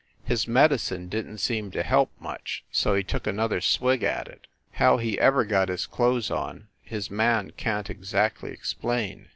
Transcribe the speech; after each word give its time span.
His 0.23 0.47
medicine 0.47 1.09
didn 1.09 1.33
t 1.33 1.37
seem 1.37 1.69
to 1.69 1.83
help, 1.83 2.09
much, 2.19 2.63
so 2.71 2.95
he 2.95 3.03
took 3.03 3.27
another 3.27 3.61
swig 3.61 4.01
at 4.01 4.27
it. 4.27 4.47
How 4.71 4.97
he 4.97 5.19
ever 5.19 5.45
got 5.45 5.69
his 5.69 5.85
clothes 5.85 6.31
on, 6.31 6.69
his 6.81 7.11
man 7.11 7.51
can 7.55 7.83
t 7.83 7.93
exactly 7.93 8.49
explain. 8.49 9.29